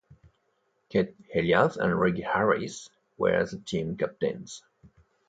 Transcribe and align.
Keith 0.89 1.13
Elias 1.35 1.77
and 1.77 1.99
Reggie 1.99 2.23
Harris 2.23 2.89
were 3.19 3.45
the 3.45 3.59
team 3.59 3.95
captains. 3.95 4.63